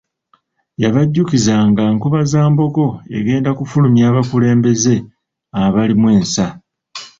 [0.81, 2.85] Yabajjukiza nga Nkobazambogo
[3.17, 4.95] egenda kufulumya abakulembeze
[5.61, 6.47] abalimu ensa.